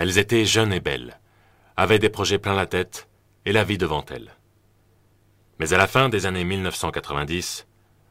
[0.00, 1.20] Elles étaient jeunes et belles,
[1.76, 3.06] avaient des projets plein la tête
[3.44, 4.34] et la vie devant elles.
[5.58, 7.66] Mais à la fin des années 1990,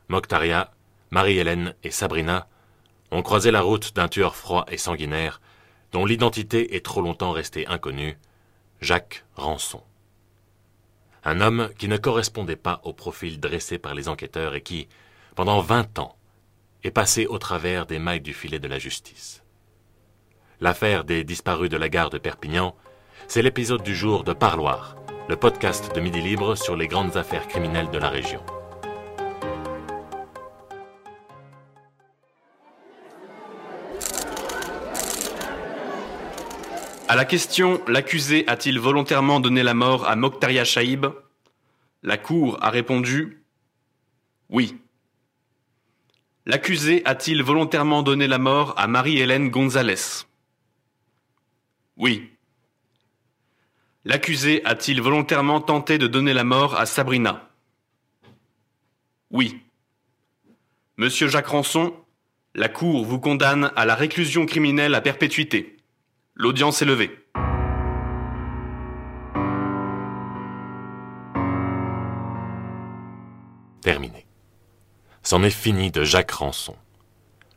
[0.07, 0.69] Mokhtaria,
[1.09, 2.47] Marie-Hélène et Sabrina
[3.09, 5.41] ont croisé la route d'un tueur froid et sanguinaire
[5.91, 8.19] dont l'identité est trop longtemps restée inconnue,
[8.81, 9.81] Jacques Rançon.
[11.23, 14.87] Un homme qui ne correspondait pas au profil dressé par les enquêteurs et qui,
[15.33, 16.15] pendant vingt ans,
[16.83, 19.41] est passé au travers des mailles du filet de la justice.
[20.61, 22.75] L'affaire des disparus de la gare de Perpignan,
[23.29, 24.97] c'est l'épisode du jour de Parloir,
[25.29, 28.41] le podcast de Midi Libre sur les grandes affaires criminelles de la région.
[37.07, 41.05] À la question L'accusé a-t-il volontairement donné la mort à Mokhtaria Shaib
[42.03, 43.45] La Cour a répondu
[44.49, 44.75] Oui.
[46.45, 50.25] L'accusé a-t-il volontairement donné la mort à Marie-Hélène Gonzalez?
[51.99, 52.31] Oui.
[54.05, 57.49] L'accusé a-t-il volontairement tenté de donner la mort à Sabrina?
[59.31, 59.61] Oui.
[60.95, 61.93] Monsieur Jacques Rançon,
[62.55, 65.75] la Cour vous condamne à la réclusion criminelle à perpétuité.
[66.35, 67.11] L'audience est levée.
[73.81, 74.25] Terminé.
[75.21, 76.77] C'en est fini de Jacques Rançon,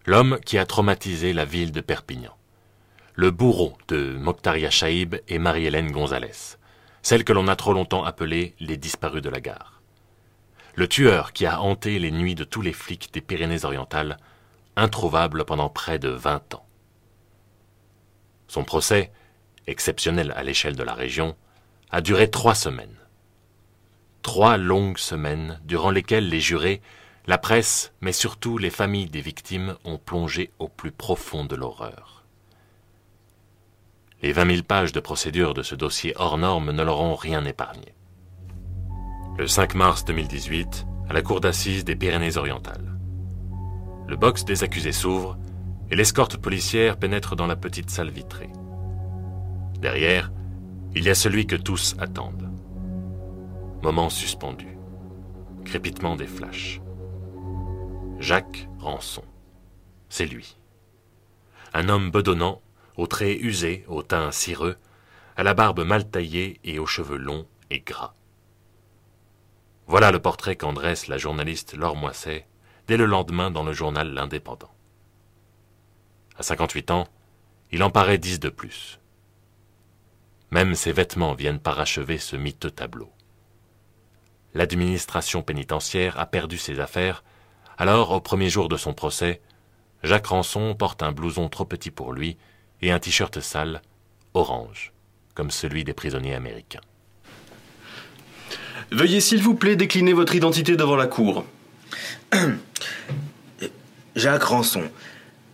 [0.05, 2.37] l'homme qui a traumatisé la ville de Perpignan,
[3.15, 6.57] le bourreau de Mokhtaria Shaib et Marie-Hélène Gonzalez,
[7.03, 9.83] celle que l'on a trop longtemps appelée les disparus de la gare,
[10.75, 14.17] le tueur qui a hanté les nuits de tous les flics des Pyrénées-Orientales,
[14.77, 16.65] introuvable pendant près de vingt ans.
[18.49, 19.13] Son procès,
[19.67, 21.37] exceptionnel à l'échelle de la région,
[21.91, 22.97] a duré trois semaines.
[24.23, 26.81] Trois longues semaines durant lesquelles les jurés,
[27.27, 32.22] la presse, mais surtout les familles des victimes ont plongé au plus profond de l'horreur.
[34.23, 37.45] Les vingt mille pages de procédure de ce dossier hors norme ne leur ont rien
[37.45, 37.95] épargné.
[39.37, 42.97] Le 5 mars 2018, à la cour d'assises des Pyrénées-Orientales.
[44.07, 45.39] Le box des accusés s'ouvre
[45.91, 48.51] et l'escorte policière pénètre dans la petite salle vitrée.
[49.81, 50.31] Derrière,
[50.95, 52.51] il y a celui que tous attendent.
[53.83, 54.79] Moment suspendu.
[55.65, 56.81] Crépitement des flashs.
[58.21, 59.25] Jacques Rançon.
[60.09, 60.57] C'est lui.
[61.75, 62.61] Un homme bedonnant,
[62.97, 64.77] aux traits usés, au teint cireux,
[65.37, 68.15] à la barbe mal taillée et aux cheveux longs et gras.
[69.87, 71.99] Voilà le portrait qu'en dresse la journaliste Laure
[72.87, 74.73] dès le lendemain dans le journal L'Indépendant.
[76.37, 77.09] À 58 ans,
[77.71, 79.01] il en paraît dix de plus.
[80.51, 83.11] Même ses vêtements viennent parachever ce miteux tableau.
[84.55, 87.25] L'administration pénitentiaire a perdu ses affaires,
[87.79, 89.41] alors, au premier jour de son procès,
[90.03, 92.37] Jacques Rançon porte un blouson trop petit pour lui
[92.83, 93.81] et un t-shirt sale,
[94.35, 94.93] orange,
[95.35, 96.81] comme celui des prisonniers américains.
[98.91, 101.47] Veuillez s'il vous plaît décliner votre identité devant la cour.
[104.17, 104.91] Jacques Rançon,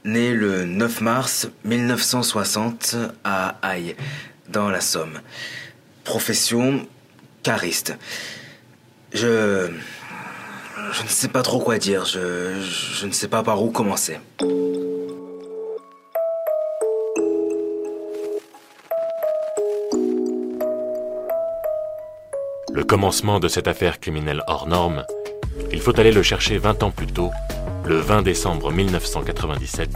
[0.04, 3.94] né le 9 mars 1960 à Haye,
[4.48, 5.20] dans la Somme.
[6.04, 6.86] Profession
[7.42, 7.96] cariste.
[9.12, 9.70] Je.
[10.90, 14.18] Je ne sais pas trop quoi dire, je, je ne sais pas par où commencer.
[22.78, 25.04] Le commencement de cette affaire criminelle hors norme,
[25.72, 27.32] il faut aller le chercher 20 ans plus tôt,
[27.84, 29.90] le 20 décembre 1997,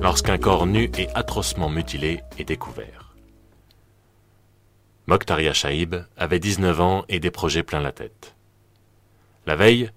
[0.00, 3.14] lorsqu'un corps nu et atrocement mutilé est découvert.
[5.06, 8.34] Mokhtaria Shaib avait 19 ans et des projets plein la tête.
[9.44, 9.90] La veille,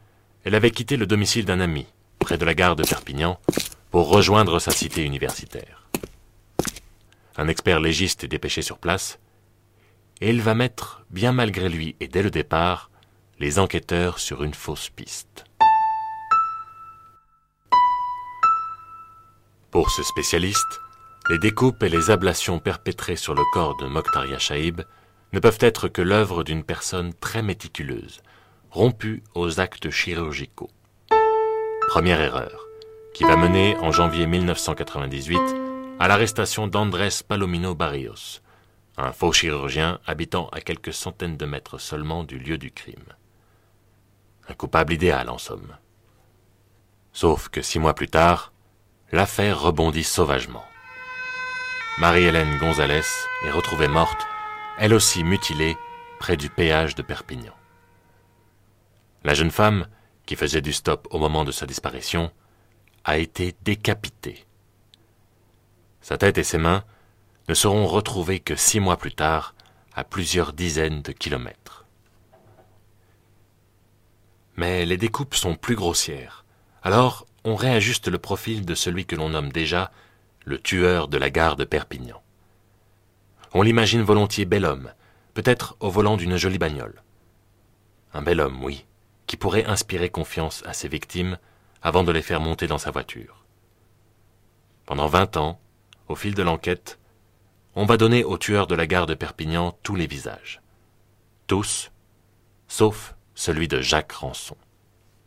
[0.44, 1.86] elle avait quitté le domicile d'un ami,
[2.20, 3.40] près de la gare de Perpignan,
[3.90, 5.88] pour rejoindre sa cité universitaire.
[7.38, 9.18] Un expert légiste est dépêché sur place,
[10.22, 12.90] et il va mettre, bien malgré lui et dès le départ,
[13.40, 15.46] les enquêteurs sur une fausse piste.
[19.72, 20.80] Pour ce spécialiste,
[21.30, 24.82] les découpes et les ablations perpétrées sur le corps de Mokhtaria Shaib
[25.34, 28.22] ne peuvent être que l'œuvre d'une personne très méticuleuse,
[28.70, 30.70] rompue aux actes chirurgicaux.
[31.88, 32.68] Première erreur,
[33.14, 35.40] qui va mener en janvier 1998
[36.00, 38.42] à l'arrestation d'Andrés Palomino Barrios,
[38.98, 43.16] un faux chirurgien habitant à quelques centaines de mètres seulement du lieu du crime.
[44.48, 45.78] Un coupable idéal en somme.
[47.14, 48.52] Sauf que six mois plus tard,
[49.12, 50.66] l'affaire rebondit sauvagement.
[52.00, 53.02] Marie-Hélène Gonzalez
[53.46, 54.28] est retrouvée morte,
[54.78, 55.78] elle aussi mutilée,
[56.20, 57.54] près du péage de Perpignan.
[59.24, 59.88] La jeune femme,
[60.26, 62.32] qui faisait du stop au moment de sa disparition,
[63.04, 64.46] a été décapitée.
[66.02, 66.84] Sa tête et ses mains
[67.52, 69.56] ne seront retrouvés que six mois plus tard,
[69.94, 71.86] à plusieurs dizaines de kilomètres.
[74.56, 76.46] Mais les découpes sont plus grossières.
[76.82, 79.92] Alors, on réajuste le profil de celui que l'on nomme déjà
[80.46, 82.22] le tueur de la gare de Perpignan.
[83.54, 84.94] On l'imagine volontiers bel homme,
[85.34, 87.04] peut-être au volant d'une jolie bagnole.
[88.14, 88.86] Un bel homme, oui,
[89.28, 91.38] qui pourrait inspirer confiance à ses victimes
[91.82, 93.44] avant de les faire monter dans sa voiture.
[94.86, 95.60] Pendant vingt ans,
[96.08, 96.98] au fil de l'enquête,
[97.76, 100.62] on va donner au tueur de la gare de Perpignan tous les visages.
[101.48, 101.92] Tous,
[102.68, 104.58] sauf celui de Jacques Rançon.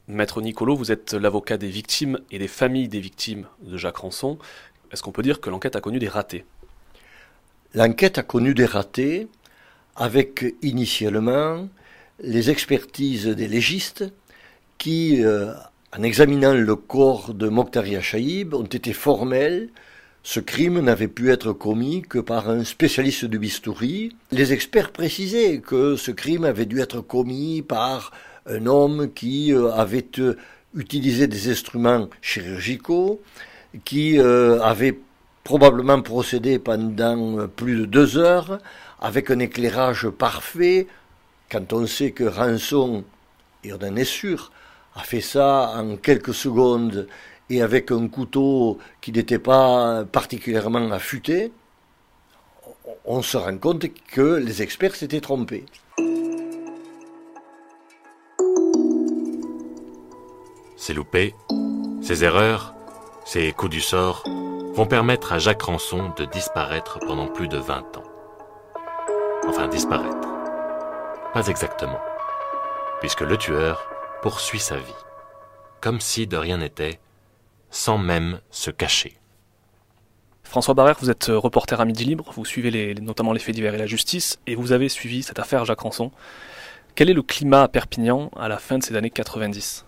[0.09, 4.39] Maître Nicolo, vous êtes l'avocat des victimes et des familles des victimes de Jacques Rançon.
[4.93, 6.45] Est-ce qu'on peut dire que l'enquête a connu des ratés?
[7.73, 9.29] L'enquête a connu des ratés
[9.97, 11.69] avec initialement
[12.21, 14.05] les expertises des légistes
[14.79, 15.55] qui, euh,
[15.97, 19.71] en examinant le corps de Mokhtaria Chaïb, ont été formelles.
[20.27, 24.17] Ce crime n'avait pu être commis que par un spécialiste de bistouri.
[24.33, 28.11] Les experts précisaient que ce crime avait dû être commis par
[28.47, 30.39] un homme qui euh, avait euh,
[30.75, 33.21] utilisé des instruments chirurgicaux,
[33.85, 34.99] qui euh, avait
[35.45, 38.61] probablement procédé pendant plus de deux heures,
[39.03, 40.87] avec un éclairage parfait,
[41.53, 43.05] quand on sait que Rançon,
[43.63, 44.53] et on en est sûr,
[44.95, 47.09] a fait ça en quelques secondes
[47.51, 51.53] et avec un couteau qui n'était pas particulièrement affûté,
[53.05, 55.65] on se rend compte que les experts s'étaient trompés.
[60.77, 61.35] Ces loupés,
[62.03, 62.75] ces erreurs,
[63.25, 64.25] ces coups du sort
[64.75, 68.03] vont permettre à Jacques Rançon de disparaître pendant plus de 20 ans.
[69.47, 70.29] Enfin, disparaître.
[71.33, 72.01] Pas exactement.
[73.01, 73.87] Puisque le tueur
[74.23, 75.05] poursuit sa vie.
[75.81, 76.99] Comme si de rien n'était,
[77.75, 79.17] sans même se cacher.
[80.45, 83.75] François Barrère, vous êtes reporter à Midi Libre, vous suivez les, notamment les faits divers
[83.75, 86.13] et la justice, et vous avez suivi cette affaire Jacques Rançon.
[86.95, 89.85] Quel est le climat à Perpignan à la fin de ces années 90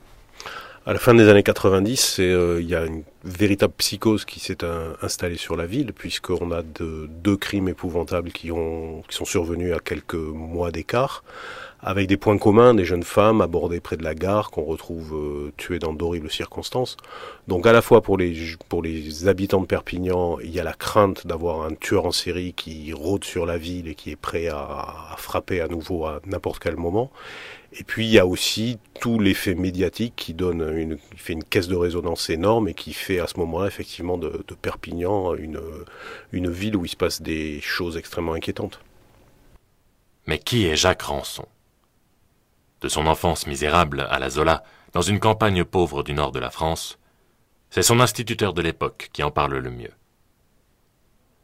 [0.88, 4.58] à la fin des années 90, euh, il y a une véritable psychose qui s'est
[5.02, 9.74] installée sur la ville, puisqu'on a de, deux crimes épouvantables qui, ont, qui sont survenus
[9.74, 11.24] à quelques mois d'écart,
[11.82, 15.52] avec des points communs, des jeunes femmes abordées près de la gare qu'on retrouve euh,
[15.56, 16.96] tuées dans d'horribles circonstances.
[17.48, 18.34] Donc à la fois pour les,
[18.68, 22.54] pour les habitants de Perpignan, il y a la crainte d'avoir un tueur en série
[22.54, 24.56] qui rôde sur la ville et qui est prêt à,
[25.12, 27.10] à frapper à nouveau à n'importe quel moment.
[27.78, 31.44] Et puis il y a aussi tout l'effet médiatique qui donne une, qui fait une
[31.44, 35.60] caisse de résonance énorme et qui fait à ce moment-là effectivement de, Perpignan une,
[36.32, 38.80] une ville où il se passe des choses extrêmement inquiétantes.
[40.26, 41.46] Mais qui est Jacques Rançon
[42.86, 44.62] De son enfance misérable à la Zola,
[44.92, 47.00] dans une campagne pauvre du nord de la France,
[47.68, 49.90] c'est son instituteur de l'époque qui en parle le mieux.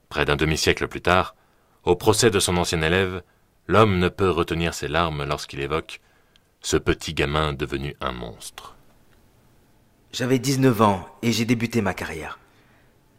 [0.09, 1.35] Près d'un demi-siècle plus tard,
[1.83, 3.25] au procès de son ancien élève,
[3.67, 6.01] l'homme ne peut retenir ses larmes lorsqu'il évoque
[6.61, 8.77] ce petit gamin devenu un monstre.
[10.13, 12.39] J'avais 19 ans et j'ai débuté ma carrière.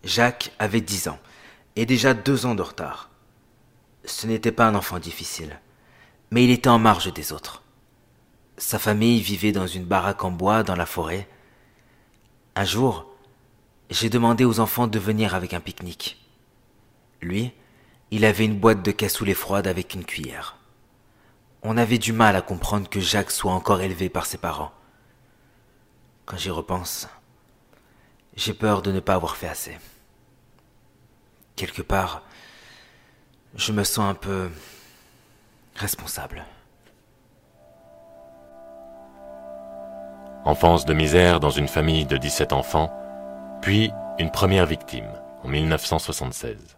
[0.05, 1.19] Jacques avait 10 ans
[1.75, 3.09] et déjà deux ans de retard.
[4.05, 5.59] Ce n'était pas un enfant difficile,
[6.31, 7.63] mais il était en marge des autres.
[8.57, 11.27] Sa famille vivait dans une baraque en bois dans la forêt.
[12.55, 13.07] Un jour,
[13.89, 16.19] j'ai demandé aux enfants de venir avec un pique-nique.
[17.21, 17.51] Lui,
[18.11, 20.57] il avait une boîte de cassoulet froide avec une cuillère.
[21.63, 24.71] On avait du mal à comprendre que Jacques soit encore élevé par ses parents.
[26.25, 27.07] Quand j'y repense,
[28.35, 29.77] j'ai peur de ne pas avoir fait assez.
[31.55, 32.21] Quelque part,
[33.55, 34.49] je me sens un peu
[35.75, 36.45] responsable.
[40.45, 42.91] Enfance de misère dans une famille de 17 enfants,
[43.61, 45.07] puis une première victime
[45.41, 46.77] en 1976.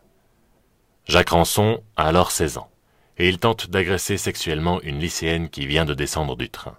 [1.05, 2.69] Jacques Rançon a alors 16 ans
[3.17, 6.77] et il tente d'agresser sexuellement une lycéenne qui vient de descendre du train.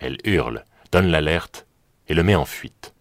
[0.00, 1.68] Elle hurle, donne l'alerte
[2.08, 2.92] et le met en fuite.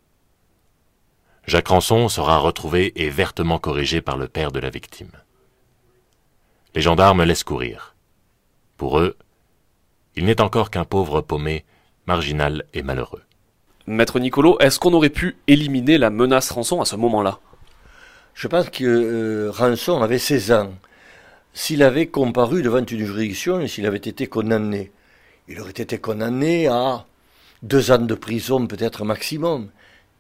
[1.48, 5.12] Jacques Rançon sera retrouvé et vertement corrigé par le père de la victime.
[6.76, 7.96] Les gendarmes laissent courir.
[8.78, 9.18] Pour eux,
[10.16, 11.66] il n'est encore qu'un pauvre paumé,
[12.12, 13.24] marginal et malheureux.
[13.88, 17.40] Maître Nicolo, est-ce qu'on aurait pu éliminer la menace rançon à ce moment-là?
[18.34, 20.74] Je pense que euh, Rançon avait 16 ans
[21.54, 24.92] s'il avait comparu devant une juridiction et s'il avait été condamné.
[25.48, 27.06] Il aurait été condamné à
[27.64, 29.70] deux ans de prison peut-être maximum.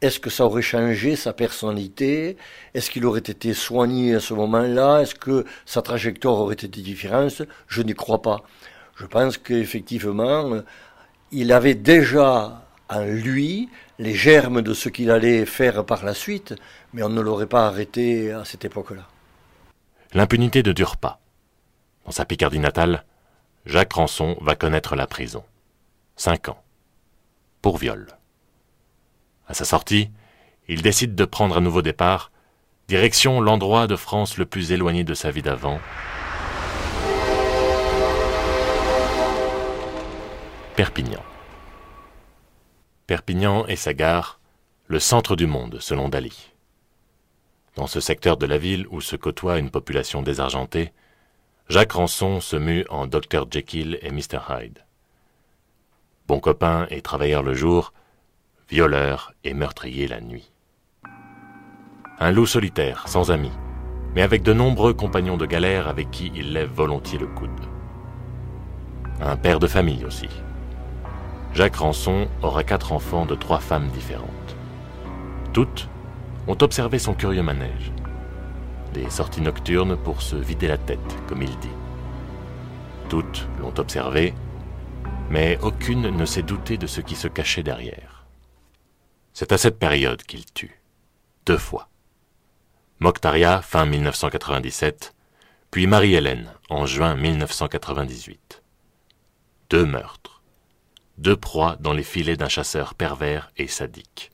[0.01, 2.37] Est-ce que ça aurait changé sa personnalité?
[2.73, 5.01] Est-ce qu'il aurait été soigné à ce moment-là?
[5.01, 7.41] Est-ce que sa trajectoire aurait été différente?
[7.67, 8.39] Je n'y crois pas.
[8.95, 10.61] Je pense qu'effectivement,
[11.31, 13.69] il avait déjà en lui
[13.99, 16.55] les germes de ce qu'il allait faire par la suite,
[16.93, 19.07] mais on ne l'aurait pas arrêté à cette époque-là.
[20.13, 21.19] l'impunité ne dure pas.
[22.05, 23.05] Dans sa Picardie natale,
[23.65, 25.43] Jacques Rançon va connaître la prison.
[26.15, 26.61] Cinq ans.
[27.61, 28.07] Pour viol.
[29.47, 30.09] À sa sortie,
[30.67, 32.31] il décide de prendre un nouveau départ,
[32.87, 35.79] direction l'endroit de France le plus éloigné de sa vie d'avant.
[40.75, 41.21] Perpignan.
[43.05, 44.39] Perpignan et sa gare,
[44.87, 46.53] le centre du monde selon Dali.
[47.75, 50.93] Dans ce secteur de la ville où se côtoie une population désargentée,
[51.67, 54.85] Jacques Rançon se mue en Dr Jekyll et Mr Hyde.
[56.27, 57.91] Bon copain et travailleur le jour,
[58.69, 60.53] violeur et meurtrier la nuit.
[62.17, 63.51] Un loup solitaire, sans amis,
[64.15, 67.49] mais avec de nombreux compagnons de galère avec qui il lève volontiers le coude.
[69.19, 70.29] Un père de famille aussi.
[71.53, 74.29] Jacques Rançon aura quatre enfants de trois femmes différentes.
[75.53, 75.89] Toutes
[76.47, 77.91] ont observé son curieux manège
[78.93, 81.69] des sorties nocturnes pour se vider la tête, comme il dit.
[83.09, 84.33] Toutes l'ont observé,
[85.29, 88.25] mais aucune ne s'est doutée de ce qui se cachait derrière.
[89.33, 90.81] C'est à cette période qu'il tue.
[91.45, 91.89] Deux fois.
[92.99, 95.15] Mokhtaria, fin 1997,
[95.71, 98.61] puis Marie-Hélène, en juin 1998.
[99.69, 100.40] Deux meurtres.
[101.21, 104.31] Deux proies dans les filets d'un chasseur pervers et sadique.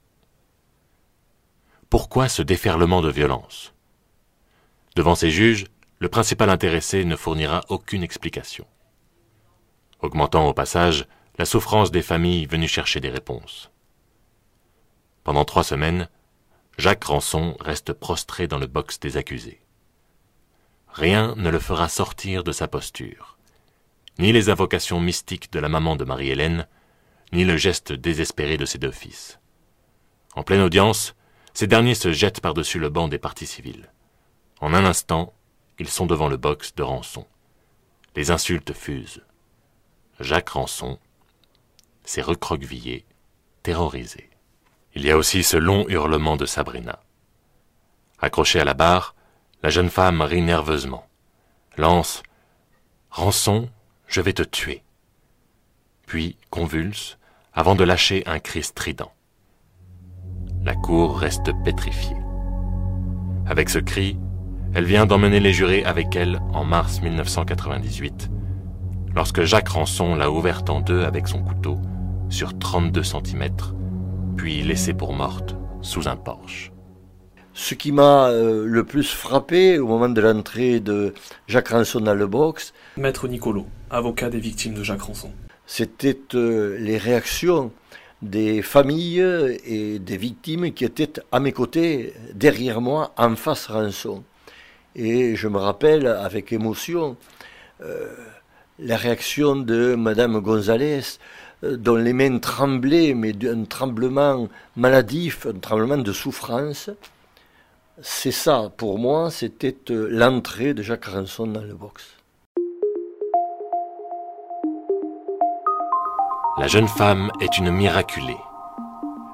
[1.89, 3.73] Pourquoi ce déferlement de violence?
[4.95, 5.65] Devant ses juges,
[5.99, 8.65] le principal intéressé ne fournira aucune explication,
[9.99, 13.69] augmentant au passage la souffrance des familles venues chercher des réponses.
[15.25, 16.07] Pendant trois semaines,
[16.77, 19.59] Jacques Rançon reste prostré dans le box des accusés.
[20.87, 23.37] Rien ne le fera sortir de sa posture,
[24.19, 26.65] ni les invocations mystiques de la maman de Marie-Hélène,
[27.31, 29.39] ni le geste désespéré de ses deux fils.
[30.35, 31.15] En pleine audience,
[31.53, 33.91] ces derniers se jettent par-dessus le banc des parties civiles.
[34.61, 35.33] En un instant,
[35.79, 37.25] ils sont devant le box de Rançon.
[38.15, 39.23] Les insultes fusent.
[40.19, 40.99] Jacques Rançon
[42.03, 43.05] s'est recroquevillé,
[43.63, 44.29] terrorisé.
[44.95, 46.99] Il y a aussi ce long hurlement de Sabrina.
[48.19, 49.15] Accrochée à la barre,
[49.61, 51.07] la jeune femme rit nerveusement,
[51.77, 52.23] lance
[53.11, 53.69] Rançon,
[54.07, 54.83] je vais te tuer.
[56.07, 57.17] Puis convulse,
[57.53, 59.11] avant de lâcher un cri strident.
[60.63, 62.15] La cour reste pétrifiée.
[63.45, 64.17] Avec ce cri,
[64.73, 68.29] elle vient d'emmener les jurés avec elle en mars 1998,
[69.13, 71.77] lorsque Jacques Rançon l'a ouverte en deux avec son couteau
[72.29, 73.49] sur 32 cm,
[74.37, 76.71] puis laissée pour morte sous un porche.
[77.51, 81.13] Ce qui m'a euh, le plus frappé au moment de l'entrée de
[81.47, 85.33] Jacques Rançon dans le box, Maître Nicolo, avocat des victimes de Jacques Rançon.
[85.67, 87.73] C'était euh, les réactions
[88.21, 94.23] des familles et des victimes qui étaient à mes côtés, derrière moi, en face Rançon.
[94.95, 97.17] Et je me rappelle avec émotion
[97.81, 98.15] euh,
[98.79, 101.01] la réaction de Madame Gonzalez,
[101.63, 104.47] euh, dont les mains tremblaient, mais d'un tremblement
[104.77, 106.89] maladif, un tremblement de souffrance.
[108.01, 112.16] C'est ça, pour moi, c'était l'entrée de Jacques Ranson dans le box.
[116.59, 118.39] La jeune femme est une miraculée.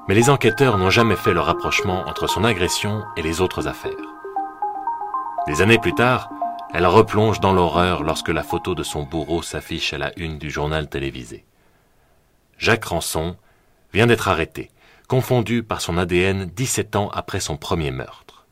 [0.06, 3.92] Mais les enquêteurs n'ont jamais fait le rapprochement entre son agression et les autres affaires.
[5.46, 6.28] Des années plus tard,
[6.74, 10.50] elle replonge dans l'horreur lorsque la photo de son bourreau s'affiche à la une du
[10.50, 11.46] journal télévisé.
[12.58, 13.36] Jacques Rançon
[13.94, 14.70] vient d'être arrêté,
[15.08, 18.44] confondu par son ADN 17 ans après son premier meurtre.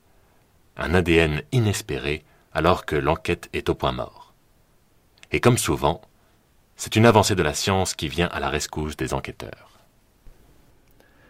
[0.79, 2.25] Un ADN inespéré
[2.55, 4.33] alors que l'enquête est au point mort.
[5.31, 6.01] Et comme souvent,
[6.85, 9.71] c'est une avancée de la science qui vient à la rescousse des enquêteurs.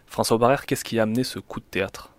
[0.06, 2.10] François Barrère, qu'est-ce qui a amené ce coup de théâtre?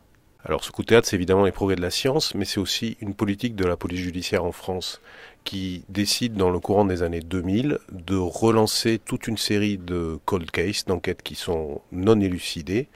[0.46, 2.96] Alors ce coup de théâtre, c'est évidemment les progrès de la science, mais c'est aussi
[3.02, 5.02] une politique de la police judiciaire en France
[5.46, 10.52] qui décide dans le courant des années 2000 de relancer toute une série de cold
[10.52, 12.88] cases, d'enquêtes qui sont non élucidées,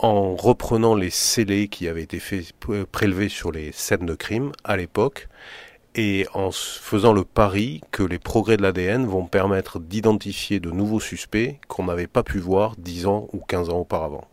[0.00, 2.52] en reprenant les scellés qui avaient été faits,
[2.90, 5.28] prélevés sur les scènes de crime à l'époque,
[5.94, 11.00] et en faisant le pari que les progrès de l'ADN vont permettre d'identifier de nouveaux
[11.00, 14.28] suspects qu'on n'avait pas pu voir 10 ans ou 15 ans auparavant.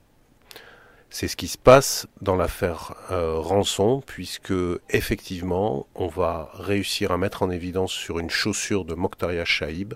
[1.09, 4.53] C'est ce qui se passe dans l'affaire euh, Rançon, puisque
[4.89, 9.93] effectivement, on va réussir à mettre en évidence sur une chaussure de Mokhtaria Shaib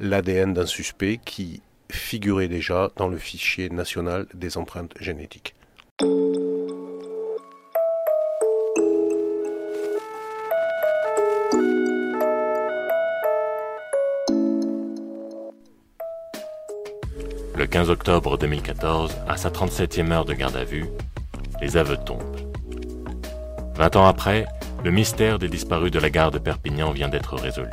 [0.00, 5.54] l'ADN d'un suspect qui figurait déjà dans le fichier national des empreintes génétiques.
[17.70, 20.86] 15 octobre 2014, à sa 37e heure de garde à vue,
[21.60, 22.22] les aveux tombent.
[23.74, 24.46] Vingt ans après,
[24.84, 27.68] le mystère des disparus de la gare de Perpignan vient d'être résolu.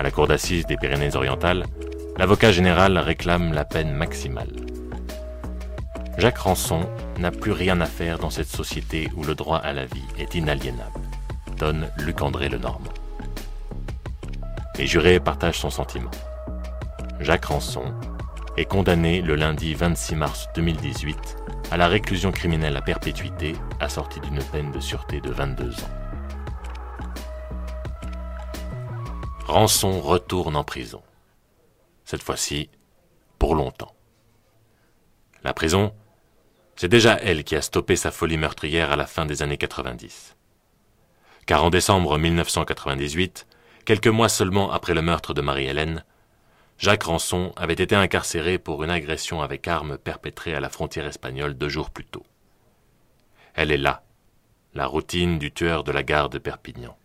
[0.00, 1.64] À la cour d'assises des Pyrénées-Orientales,
[2.18, 4.50] l'avocat général réclame la peine maximale.
[6.18, 6.80] Jacques Ranson
[7.18, 10.34] n'a plus rien à faire dans cette société où le droit à la vie est
[10.34, 11.00] inaliénable,
[11.56, 12.92] donne Luc-André Lenormand.
[14.76, 16.10] Les jurés partagent son sentiment.
[17.20, 17.94] Jacques Ranson
[18.60, 21.16] est condamné le lundi 26 mars 2018
[21.70, 25.90] à la réclusion criminelle à perpétuité assortie d'une peine de sûreté de 22 ans.
[29.46, 31.02] Rançon retourne en prison.
[32.04, 32.68] Cette fois-ci,
[33.38, 33.94] pour longtemps.
[35.42, 35.94] La prison,
[36.76, 40.36] c'est déjà elle qui a stoppé sa folie meurtrière à la fin des années 90.
[41.46, 43.46] Car en décembre 1998,
[43.86, 46.04] quelques mois seulement après le meurtre de Marie-Hélène,
[46.80, 51.52] Jacques Rançon avait été incarcéré pour une agression avec arme perpétrée à la frontière espagnole
[51.52, 52.24] deux jours plus tôt.
[53.52, 54.02] Elle est là,
[54.72, 56.96] la routine du tueur de la gare de Perpignan.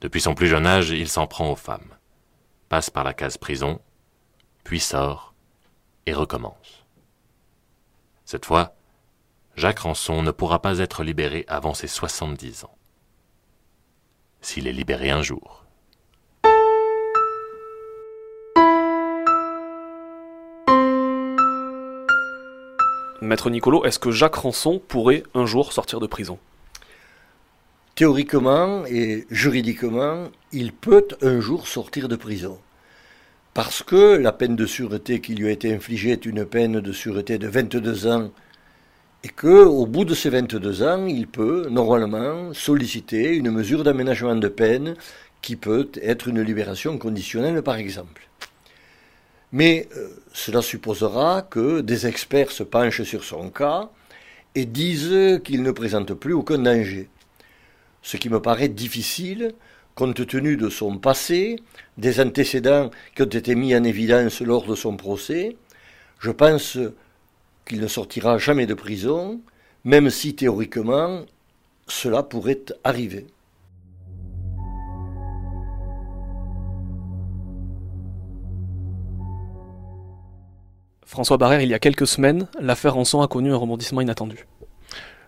[0.00, 1.94] Depuis son plus jeune âge, il s'en prend aux femmes,
[2.70, 3.82] passe par la case prison,
[4.64, 5.34] puis sort
[6.06, 6.86] et recommence.
[8.24, 8.74] Cette fois,
[9.56, 12.78] Jacques Rançon ne pourra pas être libéré avant ses 70 ans.
[14.40, 15.67] S'il est libéré un jour.
[23.20, 26.38] Maître Nicolo, est-ce que Jacques Ranson pourrait un jour sortir de prison?
[27.96, 32.58] Théoriquement et juridiquement, il peut un jour sortir de prison.
[33.54, 36.92] Parce que la peine de sûreté qui lui a été infligée est une peine de
[36.92, 38.30] sûreté de 22 ans
[39.24, 44.36] et que, au bout de ces 22 ans, il peut normalement solliciter une mesure d'aménagement
[44.36, 44.94] de peine
[45.42, 48.28] qui peut être une libération conditionnelle par exemple.
[49.52, 53.90] Mais euh, cela supposera que des experts se penchent sur son cas
[54.54, 57.08] et disent qu'il ne présente plus aucun danger.
[58.02, 59.54] Ce qui me paraît difficile
[59.98, 61.56] compte tenu de son passé,
[61.96, 65.56] des antécédents qui ont été mis en évidence lors de son procès.
[66.20, 66.78] Je pense
[67.66, 69.40] qu'il ne sortira jamais de prison,
[69.82, 71.24] même si théoriquement
[71.88, 73.26] cela pourrait arriver.
[81.08, 84.46] François Barrère, il y a quelques semaines, l'affaire Rançon a connu un rebondissement inattendu.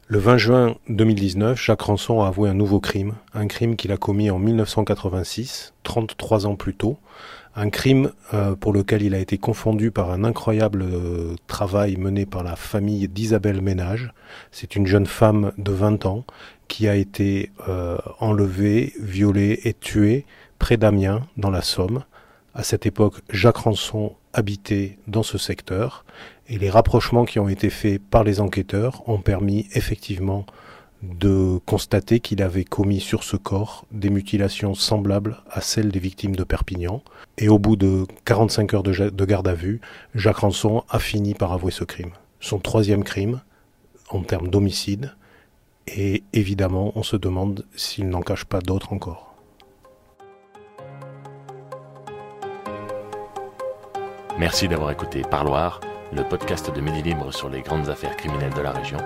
[0.08, 3.96] Le 20 juin 2019, Jacques Rançon a avoué un nouveau crime, un crime qu'il a
[3.96, 6.98] commis en 1986, 33 ans plus tôt,
[7.56, 12.26] un crime euh, pour lequel il a été confondu par un incroyable euh, travail mené
[12.26, 14.12] par la famille d'Isabelle Ménage.
[14.52, 16.24] C'est une jeune femme de 20 ans
[16.68, 20.26] qui a été euh, enlevée, violée et tuée
[20.58, 22.04] près d'Amiens, dans la Somme.
[22.52, 26.04] À cette époque, Jacques Rançon habitait dans ce secteur
[26.48, 30.46] et les rapprochements qui ont été faits par les enquêteurs ont permis effectivement
[31.02, 36.36] de constater qu'il avait commis sur ce corps des mutilations semblables à celles des victimes
[36.36, 37.02] de Perpignan.
[37.38, 39.80] Et au bout de 45 heures de, garde à vue,
[40.14, 42.10] Jacques Ranson a fini par avouer ce crime.
[42.40, 43.40] Son troisième crime
[44.10, 45.14] en termes d'homicide.
[45.86, 49.29] Et évidemment, on se demande s'il n'en cache pas d'autres encore.
[54.40, 55.82] Merci d'avoir écouté Parloir,
[56.14, 58.96] le podcast de Midi Libre sur les grandes affaires criminelles de la région.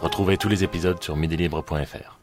[0.00, 2.17] Retrouvez tous les épisodes sur midilibre.fr.